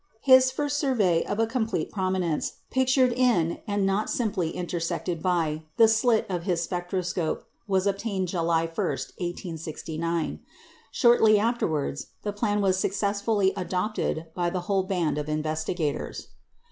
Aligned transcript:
His 0.23 0.49
first 0.49 0.77
survey 0.79 1.23
of 1.25 1.37
a 1.37 1.45
complete 1.45 1.91
prominence, 1.91 2.53
pictured 2.71 3.13
in, 3.13 3.59
and 3.67 3.85
not 3.85 4.09
simply 4.09 4.49
intersected 4.49 5.21
by, 5.21 5.65
the 5.77 5.87
slit 5.87 6.25
of 6.27 6.41
his 6.41 6.63
spectroscope, 6.63 7.43
was 7.67 7.85
obtained 7.85 8.27
July 8.27 8.61
1, 8.61 8.65
1869. 8.75 10.39
Shortly 10.91 11.37
afterwards 11.37 12.07
the 12.23 12.33
plan 12.33 12.61
was 12.61 12.79
successfully 12.79 13.53
adopted 13.55 14.25
by 14.33 14.49
the 14.49 14.61
whole 14.61 14.81
band 14.85 15.19
of 15.19 15.29
investigators. 15.29 16.29